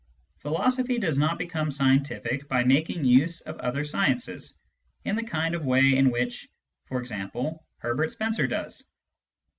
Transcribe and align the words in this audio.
Philosophy 0.39 0.97
does 0.97 1.19
not 1.19 1.37
become 1.37 1.69
scientific 1.69 2.47
by 2.47 2.63
making 2.63 3.05
use 3.05 3.41
of 3.41 3.55
other 3.59 3.83
sciences, 3.83 4.57
in 5.05 5.15
the 5.15 5.21
kind 5.21 5.53
of 5.53 5.63
way 5.63 5.95
in 5.95 6.09
which 6.09 6.45
{e.g^ 6.89 7.53
Herbert 7.81 8.11
Spencer 8.11 8.47
does. 8.47 8.83